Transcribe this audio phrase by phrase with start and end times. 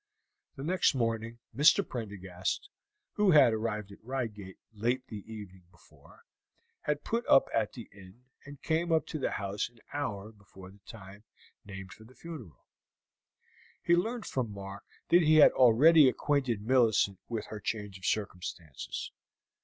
[0.55, 1.87] The next morning Mr.
[1.87, 2.69] Prendergast,
[3.17, 6.13] who had arrived at Reigate late the evening before,
[6.85, 7.85] and had put up at an
[8.43, 11.23] inn, came up to the house an hour before the time
[11.63, 12.65] named for the funeral.
[13.83, 19.11] He learned from Mark that he had already acquainted Millicent with her change of circumstances.